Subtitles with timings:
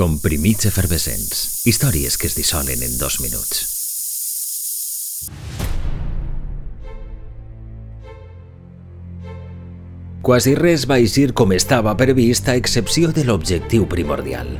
[0.00, 1.66] Comprimits efervescents.
[1.68, 3.58] Històries que es dissolen en dos minuts.
[10.24, 14.54] Quasi res va eixir com estava previst a excepció de l'objectiu primordial.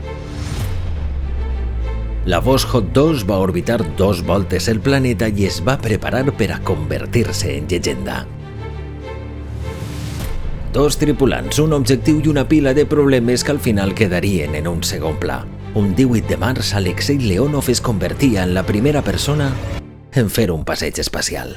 [2.28, 6.60] La Voskhod 2 va orbitar dos voltes el planeta i es va preparar per a
[6.60, 8.26] convertir-se en llegenda.
[10.72, 14.84] Dos tripulants, un objectiu i una pila de problemes que al final quedarien en un
[14.86, 15.40] segon pla.
[15.74, 19.50] Un 18 de març, Alexei Leonov es convertia en la primera persona
[20.14, 21.56] en fer un passeig espacial.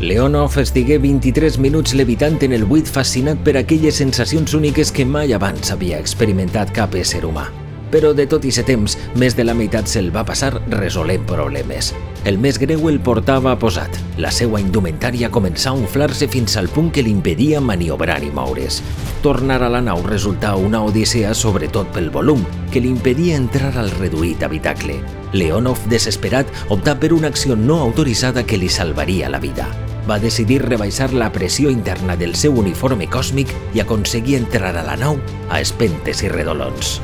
[0.00, 5.32] Leonov estigué 23 minuts levitant en el buit fascinat per aquelles sensacions úniques que mai
[5.32, 7.48] abans havia experimentat cap ésser humà
[7.90, 11.92] però de tot i ser temps, més de la meitat se'l va passar resolent problemes.
[12.26, 14.00] El més greu el portava posat.
[14.18, 18.80] La seva indumentària començà a inflar-se fins al punt que l'impedia maniobrar i moure's.
[19.22, 22.42] Tornar a la nau resultà una odissea sobretot pel volum,
[22.74, 24.98] que l'impedia entrar al reduït habitacle.
[25.38, 29.70] Leonov, desesperat, optà per una acció no autoritzada que li salvaria la vida
[30.06, 34.94] va decidir rebaixar la pressió interna del seu uniforme còsmic i aconseguir entrar a la
[34.94, 35.18] nau
[35.50, 37.00] a espentes i redolons.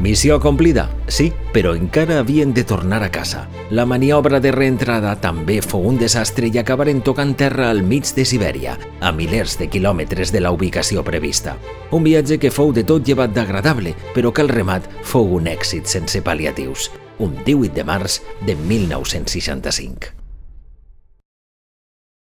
[0.00, 3.42] Missió complida, sí, però encara havien de tornar a casa.
[3.68, 8.24] La maniobra de reentrada també fou un desastre i acabaren tocant terra al mig de
[8.24, 11.58] Sibèria, a milers de quilòmetres de la ubicació prevista.
[11.92, 15.84] Un viatge que fou de tot llevat d'agradable, però que el remat fou un èxit
[15.84, 16.88] sense pal·liatius.
[17.20, 20.19] Un 18 de març de 1965.